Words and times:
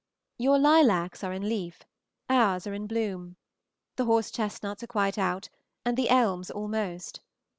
Your 0.39 0.57
lilacs 0.57 1.23
are 1.23 1.31
in 1.31 1.47
leaf, 1.47 1.83
ours 2.27 2.65
are 2.65 2.73
in 2.73 2.87
bloom. 2.87 3.35
The 3.97 4.05
horse 4.05 4.31
chestnuts 4.31 4.81
are 4.81 4.87
quite 4.87 5.19
out, 5.19 5.49
and 5.85 5.95
the 5.95 6.09
elms 6.09 6.49
almost. 6.49 7.21